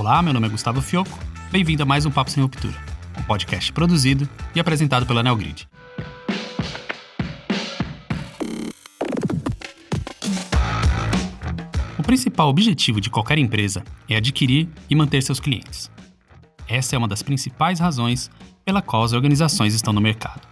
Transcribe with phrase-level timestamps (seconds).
[0.00, 1.18] Olá, meu nome é Gustavo Fioco.
[1.52, 2.74] Bem-vindo a mais um Papo Sem Ruptura,
[3.18, 5.68] um podcast produzido e apresentado pela Neogrid.
[11.98, 15.90] O principal objetivo de qualquer empresa é adquirir e manter seus clientes.
[16.66, 18.30] Essa é uma das principais razões
[18.64, 20.48] pela qual as organizações estão no mercado.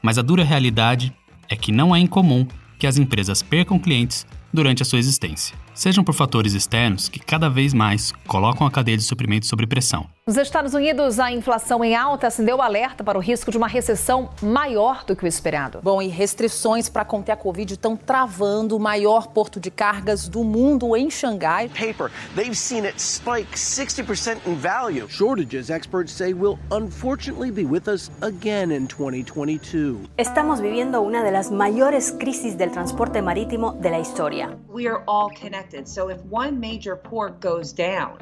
[0.00, 1.12] Mas a dura realidade
[1.48, 2.46] é que não é incomum
[2.78, 4.24] que as empresas percam clientes
[4.54, 8.96] durante a sua existência sejam por fatores externos que cada vez mais colocam a cadeia
[8.96, 10.06] de suprimentos sob pressão.
[10.26, 13.68] Nos Estados Unidos, a inflação em alta acendeu o alerta para o risco de uma
[13.68, 15.80] recessão maior do que o esperado.
[15.82, 20.42] Bom, e restrições para conter a Covid estão travando o maior porto de cargas do
[20.42, 21.68] mundo em Xangai.
[21.68, 25.06] Paper, they've seen it spike 60% in value.
[25.10, 30.08] Shortages, experts say, will unfortunately be with us again in 2022.
[30.16, 34.43] Estamos viviendo una de las mayores crisis del transporte marítimo de la historia.
[34.68, 35.88] We are all connected connected.
[35.88, 38.18] So if one major port goes down,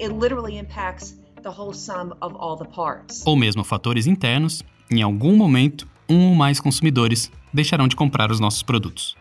[0.00, 3.22] it literally impacts the whole sum of all the parts.
[3.26, 8.40] Ou mesmo fatores internos, em algum momento, um ou mais consumidores deixarão de comprar os
[8.40, 9.16] nossos produtos.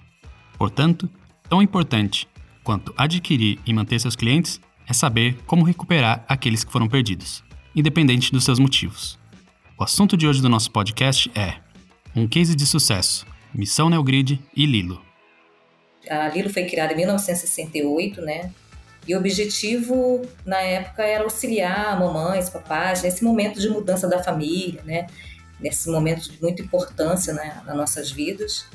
[0.57, 1.09] Portanto,
[1.49, 2.27] tão importante
[2.63, 7.43] quanto adquirir e manter seus clientes é saber como recuperar aqueles que foram perdidos,
[7.75, 9.17] independente dos seus motivos.
[9.77, 11.55] O assunto de hoje do nosso podcast é
[12.15, 15.10] um case de sucesso, Missão Neogrid e Lilo.
[16.09, 18.51] A Lilo foi criada em 1968, né?
[19.07, 24.81] E o objetivo, na época, era auxiliar mamães, papais, nesse momento de mudança da família,
[24.83, 25.07] né?
[25.59, 28.67] Nesse momento de muita importância né, nas nossas vidas.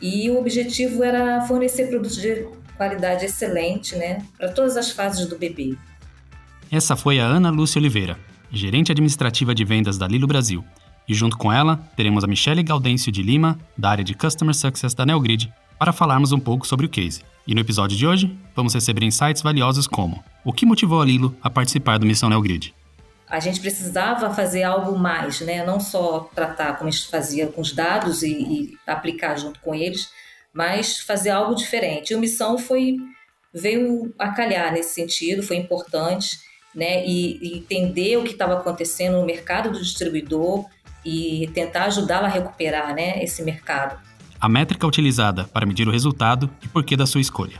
[0.00, 4.22] E o objetivo era fornecer produtos de qualidade excelente, né?
[4.36, 5.76] Para todas as fases do bebê.
[6.70, 8.18] Essa foi a Ana Lúcia Oliveira,
[8.50, 10.64] gerente administrativa de vendas da Lilo Brasil.
[11.06, 14.94] E junto com ela, teremos a Michele Gaudêncio de Lima, da área de Customer Success
[14.94, 17.22] da Neogrid, para falarmos um pouco sobre o case.
[17.46, 21.36] E no episódio de hoje, vamos receber insights valiosos como o que motivou a Lilo
[21.42, 22.74] a participar do Missão Neogrid.
[23.28, 25.64] A gente precisava fazer algo mais, né?
[25.64, 29.74] não só tratar como a gente fazia com os dados e, e aplicar junto com
[29.74, 30.10] eles,
[30.52, 32.12] mas fazer algo diferente.
[32.12, 32.96] E o Missão foi
[33.52, 36.38] veio a calhar nesse sentido, foi importante,
[36.74, 37.06] né?
[37.06, 40.66] E, e entender o que estava acontecendo no mercado do distribuidor
[41.04, 44.00] e tentar ajudá-lo a recuperar, né, esse mercado
[44.44, 47.54] a métrica utilizada para medir o resultado e porquê da sua escolha.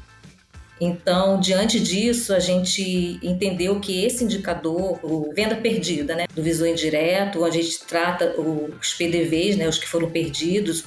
[0.78, 6.68] Então, diante disso, a gente entendeu que esse indicador, o venda perdida, né, do visor
[6.68, 10.84] indireto, a gente trata os PDVs, né, os que foram perdidos,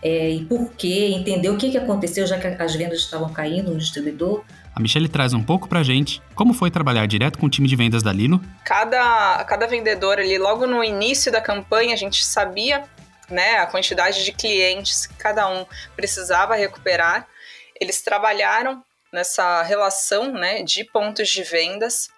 [0.00, 3.72] é, e por quê, entender o que, que aconteceu, já que as vendas estavam caindo
[3.72, 4.44] no distribuidor.
[4.72, 7.74] A Michelle traz um pouco pra gente como foi trabalhar direto com o time de
[7.74, 8.40] vendas da Lilo.
[8.64, 12.84] Cada, cada vendedor ali, logo no início da campanha, a gente sabia
[13.30, 17.26] né, a quantidade de clientes que cada um precisava recuperar.
[17.80, 22.08] Eles trabalharam nessa relação né, de pontos de vendas.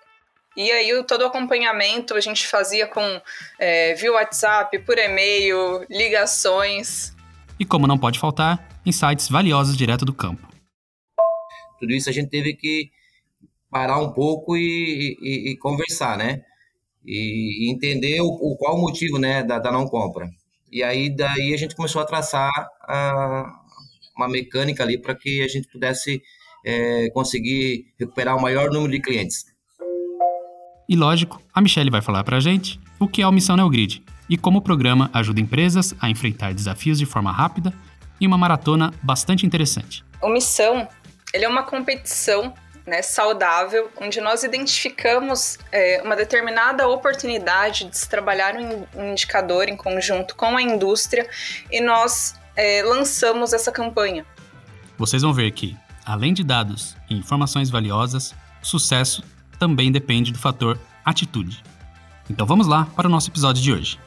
[0.56, 3.21] E aí todo o acompanhamento a gente fazia com
[3.59, 7.15] é, via WhatsApp, por e-mail, ligações.
[7.61, 10.49] E como não pode faltar, insights valiosos direto do campo.
[11.78, 12.91] Tudo isso a gente teve que
[13.71, 16.43] parar um pouco e, e, e conversar, né?
[17.05, 20.28] E, e entender o, o, qual o motivo né, da, da não compra.
[20.71, 22.50] E aí daí a gente começou a traçar
[22.82, 23.44] a,
[24.16, 26.22] uma mecânica ali para que a gente pudesse
[26.65, 29.44] é, conseguir recuperar o maior número de clientes.
[30.88, 34.03] E lógico, a Michelle vai falar para a gente o que é o Missão Neogrid
[34.28, 37.72] e como o programa ajuda empresas a enfrentar desafios de forma rápida
[38.21, 40.04] e uma maratona bastante interessante.
[40.22, 40.88] O Missão
[41.33, 42.54] ele é uma competição
[42.87, 49.77] né, saudável, onde nós identificamos é, uma determinada oportunidade de se trabalhar um indicador em
[49.77, 51.29] conjunto com a indústria
[51.71, 54.25] e nós é, lançamos essa campanha.
[54.97, 59.23] Vocês vão ver que, além de dados e informações valiosas, sucesso
[59.59, 61.63] também depende do fator atitude.
[62.31, 63.99] Então vamos lá para o nosso episódio de hoje.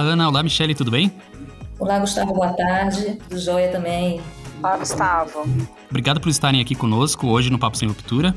[0.00, 0.28] Ana.
[0.28, 1.12] Olá, Michele, tudo bem?
[1.78, 2.34] Olá, Gustavo.
[2.34, 3.18] Boa tarde.
[3.28, 4.20] Do Joia também.
[4.58, 5.44] Olá, Gustavo.
[5.88, 8.34] Obrigado por estarem aqui conosco hoje no Papo Sem Ruptura.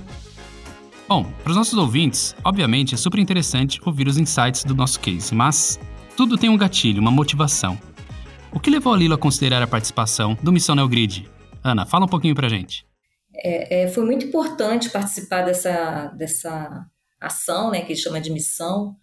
[1.07, 5.36] Bom, para os nossos ouvintes, obviamente é super interessante ouvir os insights do nosso case,
[5.36, 5.80] mas
[6.15, 7.77] tudo tem um gatilho, uma motivação.
[8.51, 11.30] O que levou a Lilo a considerar a participação do Missão Neogrid?
[11.63, 12.86] Ana, fala um pouquinho para gente.
[13.36, 16.86] É, é, foi muito importante participar dessa, dessa
[17.19, 18.95] ação, né, que chama de missão,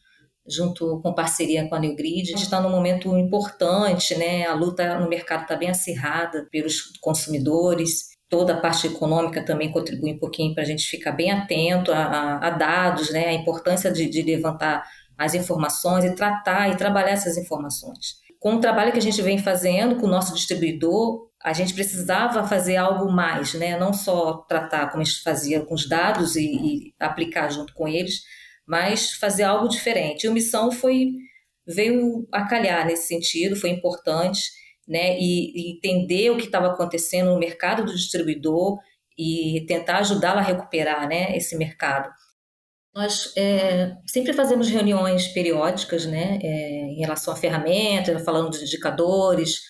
[0.49, 2.29] junto com parceria com a New Grid.
[2.29, 4.47] A gente está num momento importante, né?
[4.47, 8.11] A luta no mercado está bem acirrada pelos consumidores.
[8.29, 11.99] Toda a parte econômica também contribui um pouquinho para a gente ficar bem atento a,
[11.99, 13.27] a, a, dados, né?
[13.27, 14.85] A importância de, de levantar
[15.19, 18.19] as informações e tratar e trabalhar essas informações.
[18.39, 22.47] com o trabalho que a gente vem fazendo com o nosso distribuidor, a gente precisava
[22.47, 23.79] fazer algo mais, né?
[23.79, 27.89] Não só tratar como a gente fazia com os dados e, e aplicar junto com
[27.89, 28.23] eles,
[28.71, 30.25] mas fazer algo diferente.
[30.25, 31.11] E a missão foi
[31.67, 34.41] veio a calhar nesse sentido, foi importante,
[34.87, 35.19] né?
[35.19, 38.79] E, e entender o que estava acontecendo no mercado do distribuidor
[39.19, 41.37] e tentar ajudá-lo a recuperar, né?
[41.37, 42.09] Esse mercado.
[42.95, 46.39] Nós é, sempre fazemos reuniões periódicas, né?
[46.41, 46.47] É,
[46.93, 49.63] em relação à ferramenta, falando de indicadores,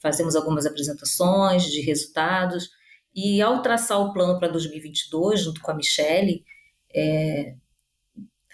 [0.00, 2.70] fazemos algumas apresentações de resultados.
[3.14, 6.42] E ao traçar o plano para 2022, junto com a Michelle,
[6.94, 7.54] é,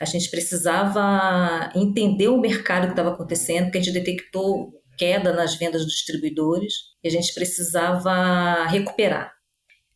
[0.01, 5.57] a gente precisava entender o mercado que estava acontecendo, porque a gente detectou queda nas
[5.57, 9.33] vendas dos distribuidores e a gente precisava recuperar.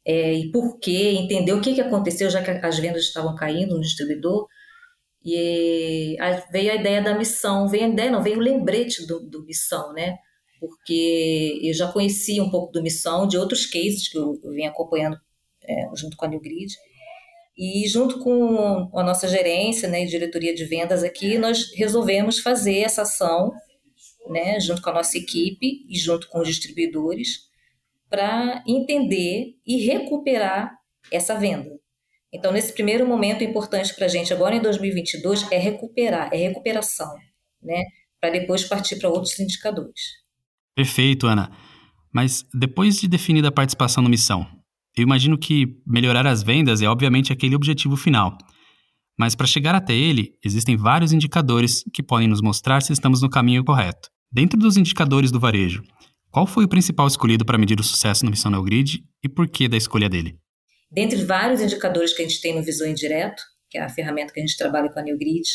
[0.06, 1.14] É, e por quê?
[1.18, 4.46] Entender o que, que aconteceu, já que as vendas estavam caindo no distribuidor.
[5.24, 6.16] E
[6.50, 9.92] veio a ideia da missão, veio a ideia, não, veio o lembrete do, do missão,
[9.92, 10.16] né?
[10.60, 14.70] Porque eu já conhecia um pouco do missão de outros cases que eu, eu venho
[14.70, 15.18] acompanhando
[15.62, 16.72] é, junto com a New Grid.
[17.58, 22.78] E junto com a nossa gerência né, e diretoria de vendas aqui, nós resolvemos fazer
[22.78, 23.52] essa ação,
[24.28, 27.48] né, junto com a nossa equipe e junto com os distribuidores,
[28.08, 30.72] para entender e recuperar
[31.10, 31.68] essa venda.
[32.32, 37.12] Então, nesse primeiro momento importante para a gente agora em 2022 é recuperar, é recuperação,
[37.60, 37.82] né,
[38.20, 40.00] para depois partir para outros indicadores.
[40.76, 41.50] Perfeito, Ana.
[42.12, 44.46] Mas depois de definida a participação no Missão,
[45.00, 48.36] eu imagino que melhorar as vendas é obviamente aquele objetivo final.
[49.18, 53.28] Mas para chegar até ele, existem vários indicadores que podem nos mostrar se estamos no
[53.28, 54.08] caminho correto.
[54.30, 55.82] Dentro dos indicadores do varejo,
[56.30, 59.66] qual foi o principal escolhido para medir o sucesso no Missão Neogrid e por que
[59.66, 60.38] da escolha dele?
[60.90, 64.40] Dentre vários indicadores que a gente tem no Visão Indireto, que é a ferramenta que
[64.40, 65.48] a gente trabalha com a Neogrid,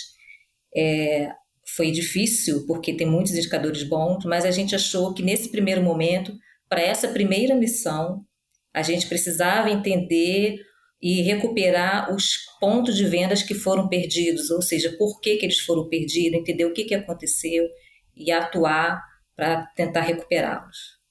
[0.76, 1.30] é,
[1.76, 6.34] foi difícil porque tem muitos indicadores bons, mas a gente achou que nesse primeiro momento,
[6.68, 8.26] para essa primeira missão,
[8.74, 10.58] a gente precisava entender
[11.02, 15.60] e recuperar os pontos de vendas que foram perdidos, ou seja, por que, que eles
[15.60, 17.68] foram perdidos, entender o que, que aconteceu
[18.16, 19.02] e atuar
[19.36, 21.04] para tentar recuperá-los.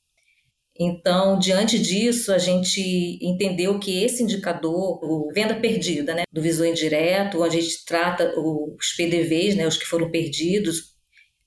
[0.79, 2.81] Então, diante disso, a gente
[3.20, 8.93] entendeu que esse indicador, o venda perdida, né, do visor indireto, a gente trata os
[8.97, 10.93] PDVs, né, os que foram perdidos,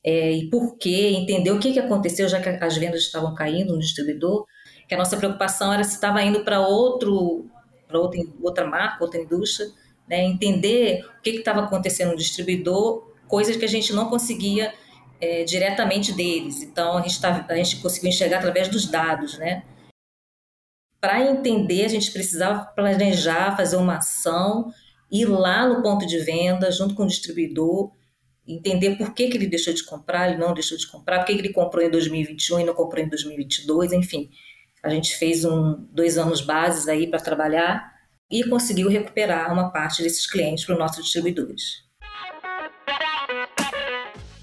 [0.03, 3.73] é, e por quê, entender o que, que aconteceu, já que as vendas estavam caindo
[3.73, 4.45] no distribuidor,
[4.87, 7.49] que a nossa preocupação era se estava indo para outro,
[7.87, 9.69] para outra, outra marca, outra indústria,
[10.07, 10.23] né?
[10.23, 14.73] entender o que estava acontecendo no distribuidor, coisas que a gente não conseguia
[15.19, 16.61] é, diretamente deles.
[16.61, 19.63] Então a gente, tá, a gente conseguiu enxergar através dos dados, né?
[20.99, 24.71] Para entender, a gente precisava planejar, fazer uma ação,
[25.11, 27.91] ir lá no ponto de venda, junto com o distribuidor,
[28.47, 31.35] entender por que, que ele deixou de comprar, ele não deixou de comprar, por que,
[31.35, 34.29] que ele comprou em 2021 e não comprou em 2022, enfim.
[34.85, 37.91] A gente fez um, dois anos bases aí para trabalhar
[38.29, 41.83] e conseguiu recuperar uma parte desses clientes para os nossos distribuidores.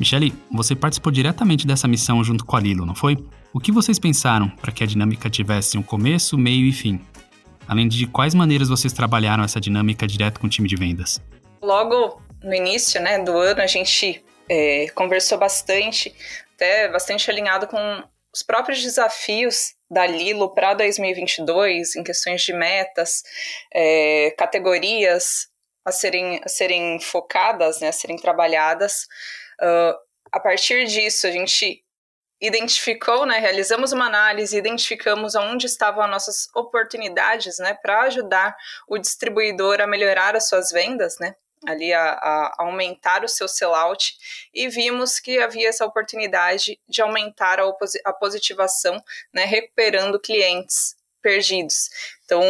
[0.00, 3.16] Michele, você participou diretamente dessa missão junto com a Lilo, não foi?
[3.54, 7.00] O que vocês pensaram para que a dinâmica tivesse um começo, meio e fim?
[7.68, 11.22] Além de quais maneiras vocês trabalharam essa dinâmica direto com o time de vendas?
[11.62, 16.12] Logo no início né, do ano, a gente é, conversou bastante,
[16.56, 18.02] até bastante alinhado com
[18.34, 23.22] os próprios desafios da Lilo para 2022, em questões de metas,
[23.72, 25.49] é, categorias
[25.84, 29.06] a serem, a serem focadas, né, a serem trabalhadas.
[29.61, 29.94] Uh,
[30.32, 31.84] a partir disso, a gente
[32.41, 38.56] identificou, né, realizamos uma análise, identificamos onde estavam as nossas oportunidades, né, para ajudar
[38.89, 41.34] o distribuidor a melhorar as suas vendas, né,
[41.66, 44.14] ali a, a, aumentar o seu sellout
[44.52, 47.64] e vimos que havia essa oportunidade de aumentar a,
[48.04, 49.02] a positivação,
[49.32, 51.88] né, recuperando clientes perdidos.
[52.24, 52.42] Então,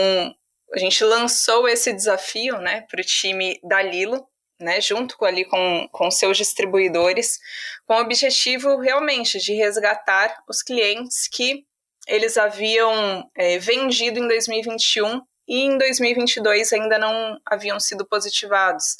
[0.72, 4.26] a gente lançou esse desafio né, para o time da Lilo,
[4.58, 7.38] né, junto com, ali com, com seus distribuidores,
[7.84, 11.66] com o objetivo realmente de resgatar os clientes que
[12.06, 18.96] eles haviam é, vendido em 2021 e em 2022 ainda não haviam sido positivados.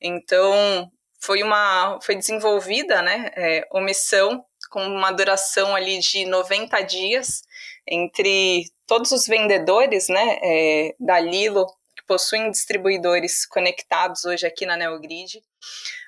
[0.00, 7.42] Então, foi uma foi desenvolvida, né, é, omissão com uma duração ali de 90 dias
[7.86, 11.66] entre todos os vendedores, né, é, da Lilo
[11.96, 15.42] que possuem distribuidores conectados hoje aqui na Neogrid.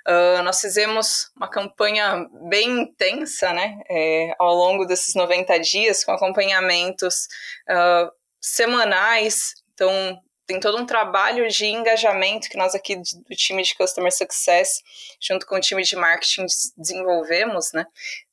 [0.08, 6.12] Uh, nós fizemos uma campanha bem intensa, né, é, ao longo desses 90 dias, com
[6.12, 7.26] acompanhamentos
[7.68, 8.10] uh,
[8.40, 14.12] semanais então, tem todo um trabalho de engajamento que nós aqui do time de Customer
[14.12, 14.82] Success,
[15.18, 16.44] junto com o time de marketing,
[16.76, 17.86] desenvolvemos, né?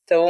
[0.04, 0.28] Então,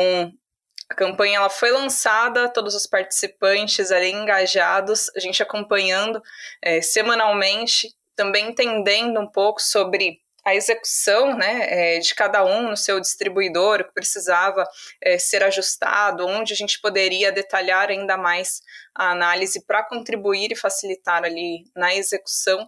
[0.88, 6.22] a campanha ela foi lançada, todos os participantes ali engajados, a gente acompanhando
[6.62, 12.78] é, semanalmente, também entendendo um pouco sobre a execução né, é, de cada um no
[12.78, 14.66] seu distribuidor, o que precisava
[15.04, 18.62] é, ser ajustado, onde a gente poderia detalhar ainda mais
[18.96, 22.66] a análise para contribuir e facilitar ali na execução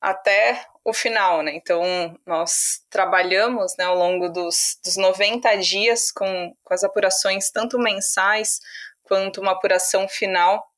[0.00, 1.52] até o final, né?
[1.56, 1.82] Então,
[2.24, 8.60] nós trabalhamos né, ao longo dos, dos 90 dias com, com as apurações tanto mensais
[9.02, 10.71] quanto uma apuração final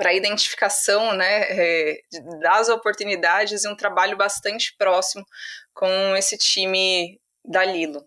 [0.00, 2.00] para identificação né, é,
[2.40, 5.22] das oportunidades e um trabalho bastante próximo
[5.74, 8.02] com esse time da Lilo.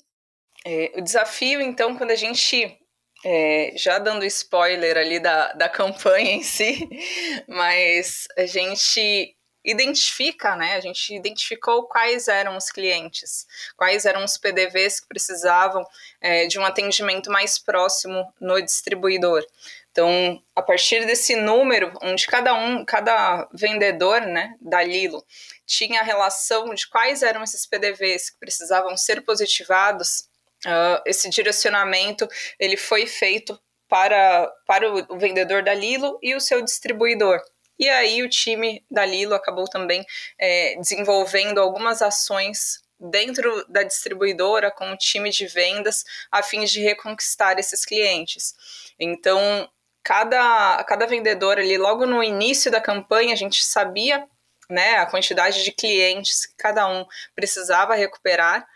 [0.65, 2.75] É, o desafio, então, quando a gente
[3.23, 6.89] é, já dando spoiler ali da, da campanha em si,
[7.47, 10.75] mas a gente identifica, né?
[10.75, 13.45] A gente identificou quais eram os clientes,
[13.77, 15.85] quais eram os PDVs que precisavam
[16.19, 19.45] é, de um atendimento mais próximo no distribuidor.
[19.93, 25.23] Então, a partir desse número, onde cada um, cada vendedor, né, da Lilo
[25.67, 30.27] tinha a relação de quais eram esses PDVs que precisavam ser positivados,
[30.65, 32.27] uh, esse direcionamento
[32.59, 33.57] ele foi feito
[33.87, 37.39] para, para o vendedor da Lilo e o seu distribuidor.
[37.77, 40.03] E aí o time da Lilo acabou também
[40.39, 46.81] é, desenvolvendo algumas ações dentro da distribuidora com o time de vendas a fim de
[46.81, 48.55] reconquistar esses clientes.
[48.99, 49.69] Então,
[50.03, 54.27] cada, cada vendedor ali, logo no início da campanha, a gente sabia
[54.69, 57.05] né, a quantidade de clientes que cada um
[57.35, 58.67] precisava recuperar.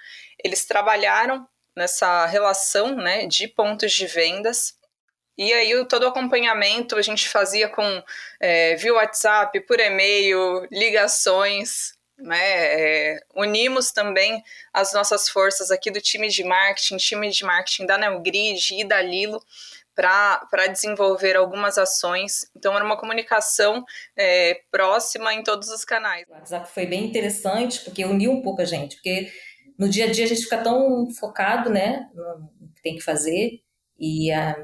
[0.44, 4.78] Eles trabalharam nessa relação né, de pontos de vendas
[5.38, 8.04] e aí todo o acompanhamento a gente fazia com
[8.40, 12.40] é, via WhatsApp, por e-mail, ligações, né?
[12.42, 14.44] É, unimos também
[14.74, 19.00] as nossas forças aqui do time de marketing, time de marketing da Neogrid e da
[19.00, 19.40] Lilo
[19.98, 22.50] para desenvolver algumas ações.
[22.56, 23.84] Então era uma comunicação
[24.16, 26.24] é, próxima em todos os canais.
[26.30, 29.30] O WhatsApp foi bem interessante porque uniu um pouco a gente, porque
[29.78, 33.60] no dia a dia a gente fica tão focado, né, no que tem que fazer
[34.00, 34.56] e a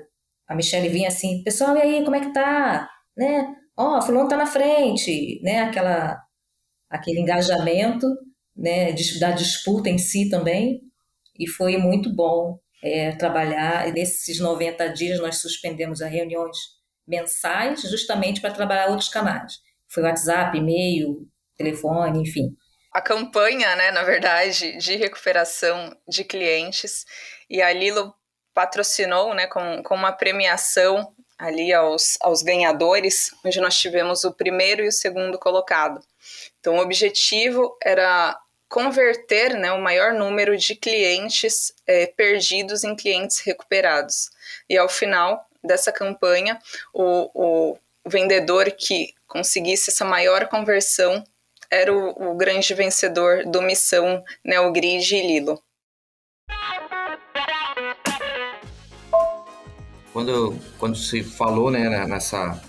[0.47, 2.89] a Michelle vinha assim, pessoal, e aí, como é que tá?
[3.17, 3.55] Né?
[3.75, 5.61] Ó, oh, fulano tá na frente, né?
[5.61, 6.21] Aquela,
[6.89, 8.07] aquele engajamento,
[8.55, 8.93] né?
[9.19, 10.81] Da disputa em si também.
[11.39, 13.91] E foi muito bom é, trabalhar.
[13.93, 16.57] Nesses 90 dias nós suspendemos as reuniões
[17.07, 19.53] mensais justamente para trabalhar outros canais.
[19.89, 21.25] Foi WhatsApp, e-mail,
[21.55, 22.49] telefone, enfim.
[22.91, 27.05] A campanha, né, na verdade, de recuperação de clientes.
[27.49, 28.13] E a Lilo
[28.53, 34.83] patrocinou né, com, com uma premiação ali aos, aos ganhadores, onde nós tivemos o primeiro
[34.83, 35.99] e o segundo colocado.
[36.59, 38.37] Então, o objetivo era
[38.73, 44.31] converter né, o maior número de clientes é, perdidos em clientes recuperados.
[44.67, 46.57] E ao final dessa campanha,
[46.91, 51.23] o, o vendedor que conseguisse essa maior conversão
[51.69, 55.61] era o, o grande vencedor do Missão Neogrid e Lilo.
[60.11, 62.59] quando, quando se falou né, nessa,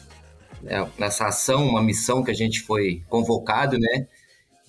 [0.62, 4.06] né, nessa ação, uma missão que a gente foi convocado, né,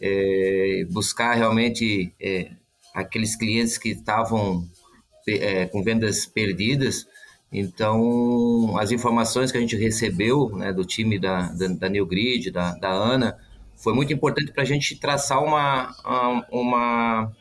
[0.02, 2.52] é, buscar realmente é,
[2.94, 4.68] aqueles clientes que estavam
[5.28, 7.08] é, com vendas perdidas.
[7.52, 12.52] Então, as informações que a gente recebeu né, do time da, da, da New Grid,
[12.52, 13.38] da, da Ana,
[13.78, 15.96] foi muito importante para a gente traçar uma,
[16.52, 17.32] uma,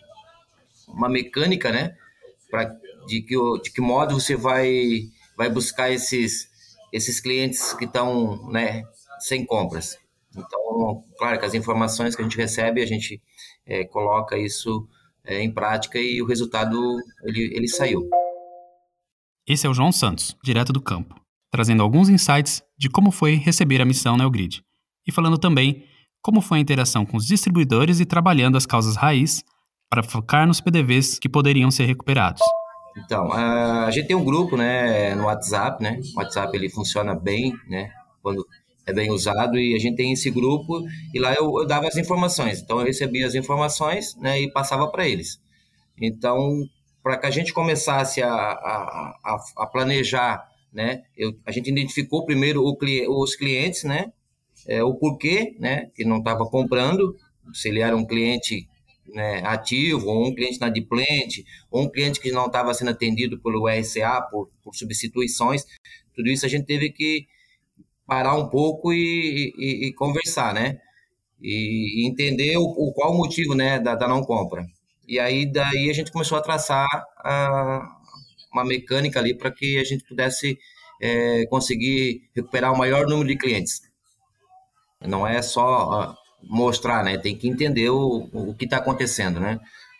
[0.88, 1.96] uma mecânica, né?
[2.50, 2.64] Pra,
[3.06, 6.48] de, que, de que modo você vai vai buscar esses,
[6.92, 8.84] esses clientes que estão né,
[9.18, 9.98] sem compras.
[10.36, 13.20] Então, claro que as informações que a gente recebe, a gente
[13.66, 14.86] é, coloca isso
[15.24, 16.78] é, em prática e o resultado
[17.22, 18.08] ele, ele saiu.
[19.46, 21.14] Esse é o João Santos, direto do campo,
[21.50, 24.64] trazendo alguns insights de como foi receber a missão Neogrid
[25.06, 25.84] e falando também
[26.22, 29.44] como foi a interação com os distribuidores e trabalhando as causas raiz
[29.90, 32.42] para focar nos PDVs que poderiam ser recuperados.
[32.96, 36.00] Então, a gente tem um grupo, né, no WhatsApp, né?
[36.14, 37.90] O WhatsApp ele funciona bem, né?
[38.22, 38.46] Quando
[38.86, 41.96] é bem usado e a gente tem esse grupo e lá eu, eu dava as
[41.96, 42.60] informações.
[42.60, 45.40] Então eu recebia as informações, né, e passava para eles.
[46.00, 46.68] Então,
[47.02, 52.24] para que a gente começasse a, a, a, a planejar, né, eu, a gente identificou
[52.24, 54.12] primeiro o, os clientes, né,
[54.66, 57.16] é, o porquê, né, que não estava comprando,
[57.52, 58.68] se ele era um cliente
[59.06, 63.68] né, ativo, ou um cliente inadimplente, ou um cliente que não estava sendo atendido pelo
[63.68, 65.64] RCA por, por, substituições,
[66.14, 67.26] tudo isso a gente teve que
[68.06, 70.78] parar um pouco e, e, e conversar, né?
[71.40, 74.64] E, e entender o, o, qual o motivo né, da, da, não compra.
[75.06, 76.86] E aí daí a gente começou a traçar
[77.18, 77.82] a,
[78.52, 80.58] uma mecânica ali para que a gente pudesse
[81.00, 83.82] é, conseguir recuperar o maior número de clientes.
[85.00, 87.18] Não é só mostrar, né?
[87.18, 89.58] Tem que entender o, o que está acontecendo, né?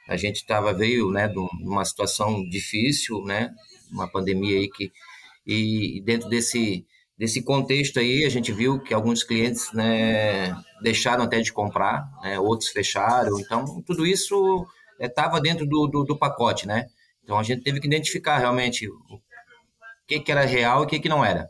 [0.09, 3.51] A gente estava veio, né, de uma situação difícil, né?
[3.91, 4.93] Uma pandemia aí que
[5.47, 6.87] e dentro desse
[7.25, 12.39] desse contexto aí a gente viu que alguns clientes, né, deixaram até de comprar, né?
[12.39, 13.41] Outros fecharam.
[13.41, 14.67] Então tudo isso
[15.01, 16.87] estava é, dentro do, do, do, pacote, né?
[17.23, 19.19] Então a gente teve que identificar realmente o
[20.07, 21.49] que, que era real e o que, que não era.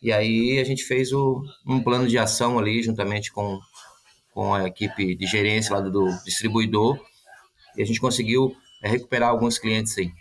[0.00, 3.58] E aí a gente fez o, um plano de ação ali, juntamente com,
[4.32, 6.96] com a equipe de gerência lá do, do distribuidor,
[7.76, 10.12] e a gente conseguiu é, recuperar alguns clientes aí.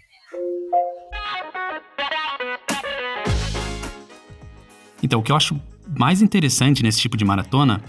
[5.01, 5.59] Então, o que eu acho
[5.97, 7.81] mais interessante nesse tipo de maratona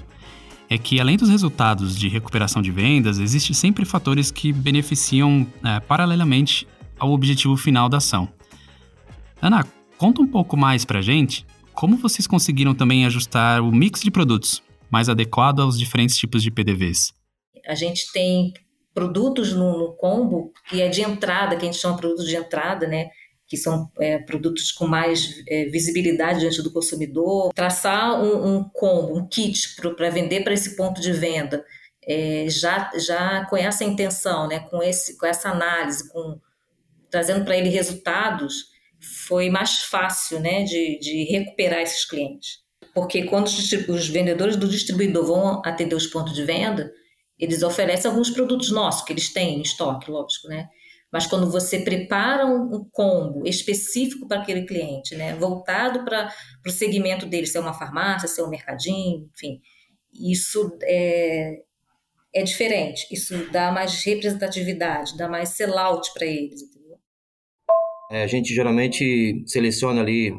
[0.68, 5.80] é que, além dos resultados de recuperação de vendas, existem sempre fatores que beneficiam é,
[5.80, 6.66] paralelamente
[6.98, 8.28] ao objetivo final da ação.
[9.40, 14.10] Ana, conta um pouco mais pra gente como vocês conseguiram também ajustar o mix de
[14.10, 14.60] produtos
[14.90, 17.12] mais adequado aos diferentes tipos de PDVs.
[17.68, 18.52] A gente tem
[18.92, 22.34] produtos no, no combo que é de entrada, que a gente chama de produtos de
[22.34, 23.10] entrada, né?
[23.48, 29.16] Que são é, produtos com mais é, visibilidade diante do consumidor, traçar um, um combo,
[29.16, 31.64] um kit para vender para esse ponto de venda,
[32.06, 36.38] é, já, já com essa intenção, né, com, esse, com essa análise, com,
[37.10, 38.66] trazendo para ele resultados,
[39.26, 42.58] foi mais fácil né, de, de recuperar esses clientes.
[42.94, 46.92] Porque quando os, os vendedores do distribuidor vão atender os pontos de venda,
[47.38, 50.68] eles oferecem alguns produtos nossos que eles têm em estoque, lógico, né?
[51.12, 56.30] Mas quando você prepara um, combo específico para aquele cliente, né, voltado para
[56.66, 59.60] o segmento dele, se é uma farmácia, se é um mercadinho, enfim,
[60.12, 61.62] isso é,
[62.34, 63.06] é diferente.
[63.10, 66.60] Isso dá mais representatividade, dá mais sell-out para eles.
[68.10, 70.32] É, a gente geralmente seleciona ali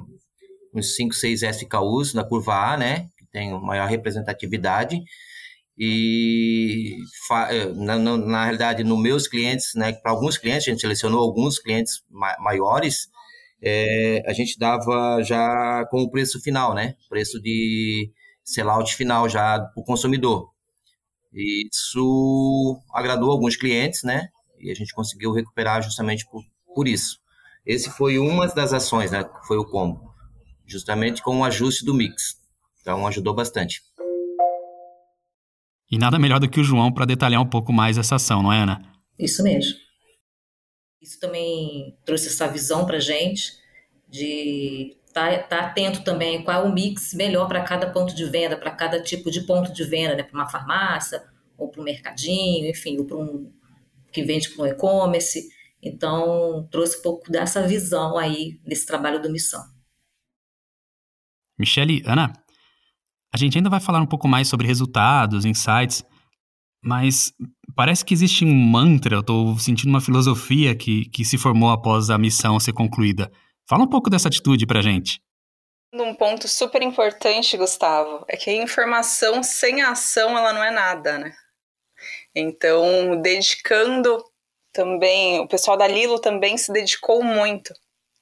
[0.73, 5.01] uns 5, 6 SKUs da curva A, né, que tem maior representatividade,
[5.79, 6.97] e
[7.31, 11.21] eh, na, na, na, realidade no meus clientes, né, para alguns clientes a gente selecionou
[11.21, 13.07] alguns clientes ma maiores,
[13.61, 18.11] é, a gente dava já com o preço final, né, preço de
[18.43, 20.49] sellout final já para o consumidor.
[21.33, 24.27] E isso agradou alguns clientes, né,
[24.59, 26.43] e a gente conseguiu recuperar justamente por,
[26.75, 27.19] por isso.
[27.65, 30.13] Esse foi uma das ações, né, foi o combo,
[30.65, 32.37] justamente com o ajuste do mix.
[32.81, 33.81] Então ajudou bastante.
[35.91, 38.54] E nada melhor do que o João para detalhar um pouco mais essa ação, não
[38.54, 38.82] é, Ana?
[39.17, 39.75] Isso mesmo.
[41.02, 43.54] Isso também trouxe essa visão para gente
[44.08, 48.25] de estar tá, tá atento também qual é o mix melhor para cada ponto de
[48.25, 50.23] venda, para cada tipo de ponto de venda, né?
[50.23, 51.23] para uma farmácia,
[51.58, 53.52] ou para um mercadinho, enfim, ou para um
[54.12, 55.49] que vende para um e-commerce.
[55.82, 59.63] Então, trouxe um pouco dessa visão aí nesse trabalho do Missão.
[61.58, 62.34] Michele, Ana,
[63.33, 66.03] a gente ainda vai falar um pouco mais sobre resultados, insights,
[66.83, 67.33] mas
[67.75, 72.09] parece que existe um mantra, eu estou sentindo uma filosofia que, que se formou após
[72.09, 73.31] a missão ser concluída.
[73.67, 75.21] Fala um pouco dessa atitude para gente.
[75.93, 80.71] Um ponto super importante, Gustavo, é que a informação sem a ação ela não é
[80.71, 81.33] nada, né?
[82.35, 84.23] Então, dedicando
[84.71, 87.73] também, o pessoal da Lilo também se dedicou muito,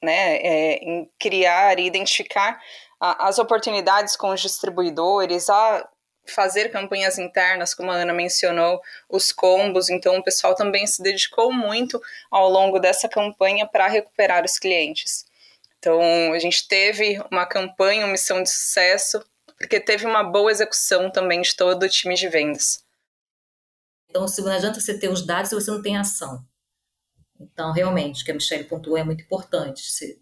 [0.02, 2.58] né, é, em criar e identificar
[3.00, 5.88] a, as oportunidades com os distribuidores, a
[6.26, 9.90] fazer campanhas internas, como a Ana mencionou, os combos.
[9.90, 15.26] Então, o pessoal também se dedicou muito ao longo dessa campanha para recuperar os clientes.
[15.80, 16.02] Então,
[16.34, 19.24] a gente teve uma campanha, uma missão de sucesso,
[19.58, 22.84] porque teve uma boa execução também de todo o time de vendas.
[24.10, 26.44] Então, se não adianta você ter os dados se você não tem ação.
[27.40, 29.84] Então, realmente, o que a Michelle pontuou é muito importante.
[29.84, 30.20] Você,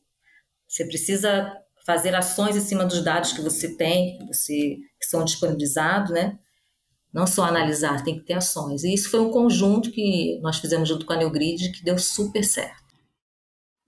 [0.67, 5.23] você precisa fazer ações em cima dos dados que você tem, que, você, que são
[5.23, 6.37] disponibilizados, né?
[7.13, 8.83] Não só analisar, tem que ter ações.
[8.83, 12.43] E isso foi um conjunto que nós fizemos junto com a Neogrid que deu super
[12.43, 12.83] certo.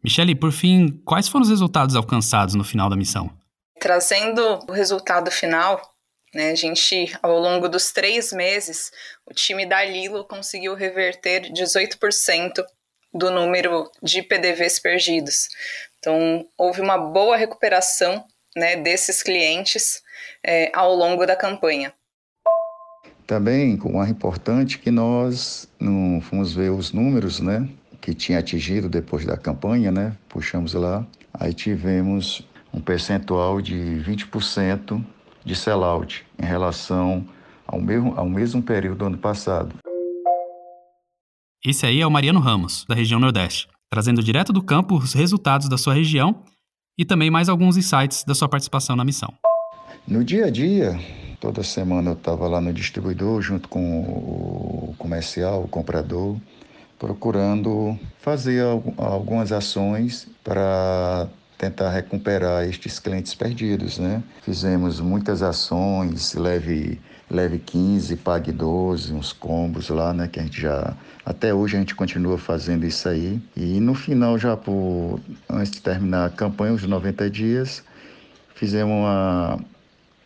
[0.03, 3.29] Michele, por fim, quais foram os resultados alcançados no final da missão?
[3.79, 5.81] Trazendo o resultado final,
[6.33, 8.91] né, a gente, ao longo dos três meses,
[9.25, 12.63] o time da Lilo conseguiu reverter 18%
[13.13, 15.49] do número de PDVs perdidos.
[16.07, 18.23] Então, houve uma boa recuperação
[18.55, 20.01] né, desses clientes
[20.41, 21.91] é, ao longo da campanha.
[23.25, 27.67] Também, um é importante que nós não fomos ver os números, né,
[27.99, 35.03] que tinha atingido depois da campanha, né, puxamos lá, aí tivemos um percentual de 20%
[35.43, 37.27] de sellout em relação
[37.67, 39.75] ao mesmo, ao mesmo período do ano passado.
[41.65, 43.67] Esse aí é o Mariano Ramos, da região Nordeste.
[43.89, 46.43] Trazendo direto do campo os resultados da sua região
[46.97, 49.33] e também mais alguns insights da sua participação na missão.
[50.07, 50.99] No dia a dia,
[51.39, 56.37] toda semana eu estava lá no distribuidor junto com o comercial, o comprador,
[56.97, 58.63] procurando fazer
[58.97, 64.23] algumas ações para tentar recuperar estes clientes perdidos, né?
[64.43, 70.61] Fizemos muitas ações, leve leve 15, pague 12, uns combos lá, né, que a gente
[70.61, 70.93] já
[71.25, 73.41] até hoje a gente continua fazendo isso aí.
[73.55, 77.83] E no final já por antes de terminar a campanha, os 90 dias,
[78.55, 79.59] fizemos uma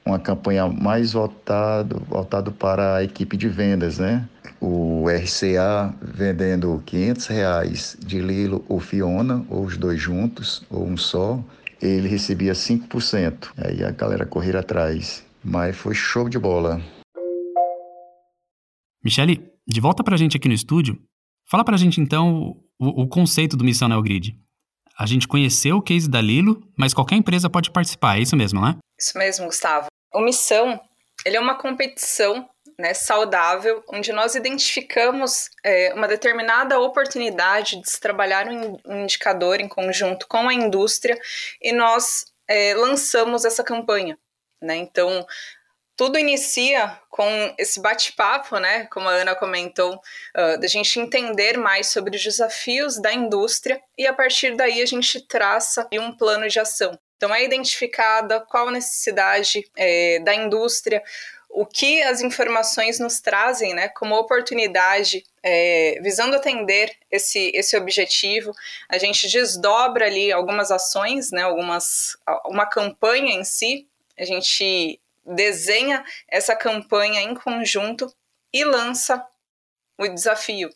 [0.05, 4.27] uma campanha mais voltado, voltado para a equipe de vendas, né?
[4.59, 10.97] O RCA vendendo 500 reais de Lilo ou Fiona, ou os dois juntos, ou um
[10.97, 11.39] só,
[11.81, 13.49] ele recebia 5%.
[13.57, 15.23] Aí a galera correr atrás.
[15.43, 16.79] Mas foi show de bola.
[19.03, 21.01] Michele, de volta para a gente aqui no estúdio,
[21.49, 24.37] fala para a gente então o, o conceito do Missão Neogrid.
[24.97, 28.61] A gente conheceu o case da Lilo, mas qualquer empresa pode participar, é isso mesmo,
[28.61, 28.77] né?
[28.99, 29.87] Isso mesmo, Gustavo.
[30.13, 30.79] O Missão,
[31.25, 37.99] ele é uma competição né, saudável, onde nós identificamos é, uma determinada oportunidade de se
[37.99, 41.17] trabalhar um indicador em conjunto com a indústria
[41.61, 44.17] e nós é, lançamos essa campanha.
[44.61, 44.77] Né?
[44.77, 45.25] Então,
[45.95, 48.87] tudo inicia com esse bate-papo, né?
[48.87, 54.07] Como a Ana comentou, uh, da gente entender mais sobre os desafios da indústria e
[54.07, 56.97] a partir daí a gente traça um plano de ação.
[57.17, 61.03] Então é identificada qual a necessidade é, da indústria,
[61.47, 68.51] o que as informações nos trazem, né, como oportunidade, é, visando atender esse, esse objetivo,
[68.89, 73.87] a gente desdobra ali algumas ações, né, algumas, uma campanha em si,
[74.21, 78.13] a gente desenha essa campanha em conjunto
[78.53, 79.25] e lança
[79.97, 80.69] o desafio.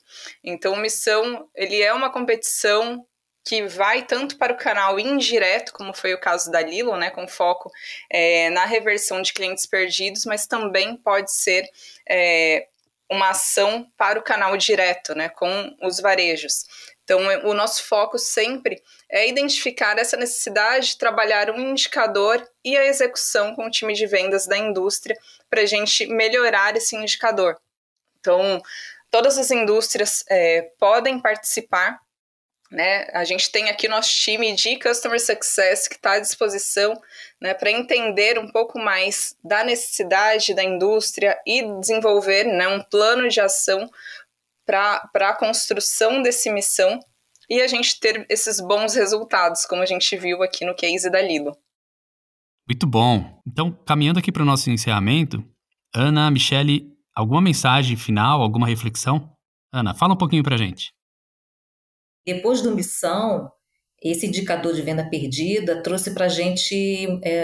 [0.43, 3.05] Então, Missão, ele é uma competição
[3.47, 7.27] que vai tanto para o canal indireto, como foi o caso da Lilo, né, com
[7.27, 7.71] foco
[8.09, 11.69] é, na reversão de clientes perdidos, mas também pode ser
[12.09, 12.67] é,
[13.09, 16.65] uma ação para o canal direto, né, com os varejos.
[17.05, 22.83] Então, o nosso foco sempre é identificar essa necessidade de trabalhar um indicador e a
[22.83, 25.15] execução com o time de vendas da indústria
[25.47, 27.57] para a gente melhorar esse indicador.
[28.19, 28.59] Então,
[29.11, 31.99] todas as indústrias é, podem participar.
[32.71, 33.07] Né?
[33.13, 36.99] A gente tem aqui nosso time de Customer Success que está à disposição
[37.39, 43.29] né, para entender um pouco mais da necessidade da indústria e desenvolver né, um plano
[43.29, 43.87] de ação
[44.65, 46.99] para a construção dessa missão
[47.49, 51.21] e a gente ter esses bons resultados, como a gente viu aqui no case da
[51.21, 51.55] Lilo.
[52.67, 53.41] Muito bom.
[53.47, 55.43] Então, caminhando aqui para o nosso encerramento,
[55.93, 59.31] Ana, Michele, alguma mensagem final, alguma reflexão?
[59.71, 60.91] Ana, fala um pouquinho para a gente.
[62.25, 63.51] Depois do Missão,
[64.11, 67.43] esse indicador de venda perdida trouxe para a gente é,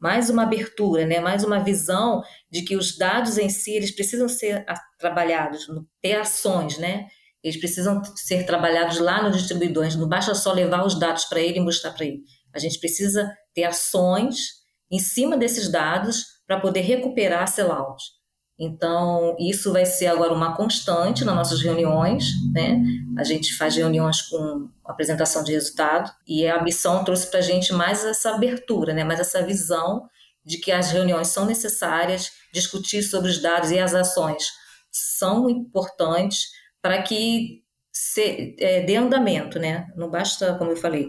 [0.00, 1.20] mais uma abertura, né?
[1.20, 4.64] mais uma visão de que os dados em si eles precisam ser
[4.98, 5.66] trabalhados,
[6.02, 7.06] ter ações, né?
[7.42, 11.58] eles precisam ser trabalhados lá no distribuidor, não basta só levar os dados para ele
[11.58, 12.20] e mostrar para ele.
[12.54, 18.21] A gente precisa ter ações em cima desses dados para poder recuperar sellouts.
[18.64, 22.80] Então, isso vai ser agora uma constante nas nossas reuniões, né?
[23.18, 27.72] A gente faz reuniões com apresentação de resultado e a missão trouxe para a gente
[27.72, 29.02] mais essa abertura, né?
[29.02, 30.08] Mais essa visão
[30.44, 34.52] de que as reuniões são necessárias, discutir sobre os dados e as ações
[34.92, 39.88] são importantes para que se, é, dê andamento, né?
[39.96, 41.08] Não basta, como eu falei,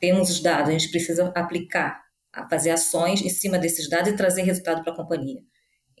[0.00, 2.02] temos os dados, a gente precisa aplicar,
[2.50, 5.40] fazer ações em cima desses dados e trazer resultado para a companhia.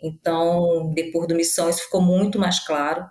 [0.02, 3.04] Então, depois do Missão, isso ficou muito mais claro,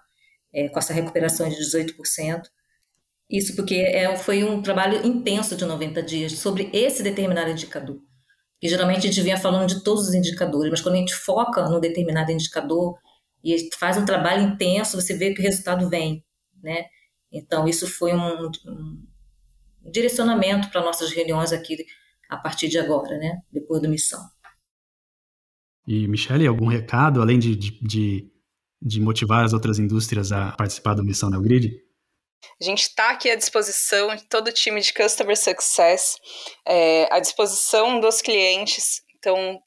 [0.53, 2.43] é, com essa recuperação de 18%.
[3.29, 7.99] Isso porque é, foi um trabalho intenso de 90 dias sobre esse determinado indicador.
[8.61, 11.67] E geralmente a gente vinha falando de todos os indicadores, mas quando a gente foca
[11.69, 12.97] num determinado indicador
[13.43, 16.25] e faz um trabalho intenso, você vê que o resultado vem,
[16.63, 16.85] né?
[17.31, 18.49] Então, isso foi um,
[19.85, 21.85] um direcionamento para nossas reuniões aqui
[22.29, 23.41] a partir de agora, né?
[23.51, 24.21] Depois do Missão.
[25.87, 28.29] E, Michele, algum recado, além de, de,
[28.81, 31.71] de, motivar as outras indústrias a participar do Missão Neogrid?
[32.61, 36.17] A gente está aqui à disposição de todo o time de Customer Success,
[36.67, 39.01] é, à disposição dos clientes.
[39.17, 39.59] Então,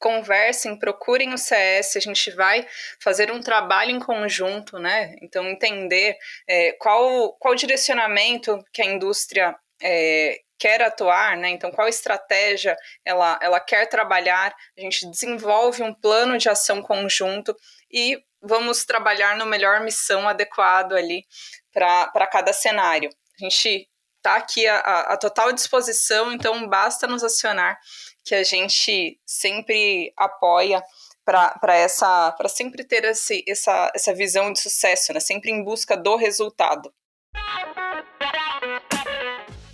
[0.00, 2.66] conversem, procurem o CS, a gente vai
[3.00, 5.14] fazer um trabalho em conjunto, né?
[5.22, 6.16] Então, entender
[6.48, 11.50] é, qual, qual direcionamento que a indústria é, quer atuar, né?
[11.50, 14.54] Então, qual estratégia ela, ela quer trabalhar?
[14.76, 17.54] A gente desenvolve um plano de ação conjunto
[17.90, 21.24] e vamos trabalhar no melhor missão adequado ali
[21.72, 23.10] para cada cenário.
[23.38, 27.78] A gente está aqui à, à total disposição, então basta nos acionar
[28.24, 30.82] que a gente sempre apoia
[31.24, 35.20] para essa para sempre ter esse, essa, essa visão de sucesso, né?
[35.20, 36.92] Sempre em busca do resultado.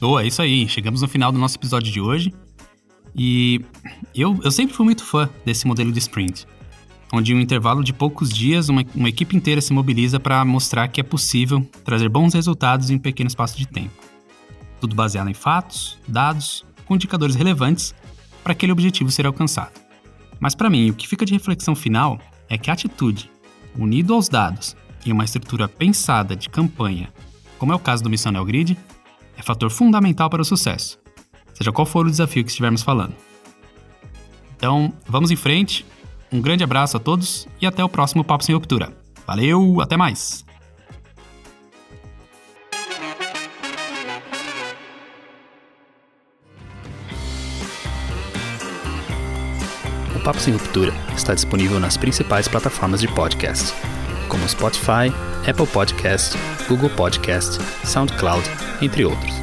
[0.03, 0.69] Boa, é isso aí.
[0.69, 2.35] Chegamos no final do nosso episódio de hoje.
[3.15, 3.65] E
[4.13, 6.45] eu, eu sempre fui muito fã desse modelo de sprint,
[7.13, 10.89] onde em um intervalo de poucos dias uma, uma equipe inteira se mobiliza para mostrar
[10.89, 13.95] que é possível trazer bons resultados em um pequeno espaço de tempo.
[14.81, 17.95] Tudo baseado em fatos, dados, com indicadores relevantes
[18.43, 19.81] para aquele objetivo ser alcançado.
[20.41, 23.31] Mas para mim, o que fica de reflexão final é que a atitude,
[23.79, 27.09] unido aos dados e uma estrutura pensada de campanha,
[27.57, 28.77] como é o caso do Missão Neogrid,
[29.37, 30.99] é fator fundamental para o sucesso,
[31.55, 33.15] seja qual for o desafio que estivermos falando.
[34.57, 35.85] Então, vamos em frente.
[36.33, 38.97] Um grande abraço a todos e até o próximo Papo Sem Ruptura.
[39.27, 40.45] Valeu, até mais!
[50.23, 53.75] Papo Sem Ruptura está disponível nas principais plataformas de podcast,
[54.33, 55.13] como Spotify,
[55.47, 56.35] Apple Podcast,
[56.67, 58.43] Google Podcast, SoundCloud,
[58.81, 59.35] entre outros.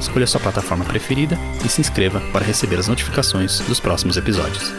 [0.00, 4.72] Escolha sua plataforma preferida e se inscreva para receber as notificações dos próximos episódios.